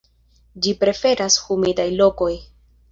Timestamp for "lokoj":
2.03-2.35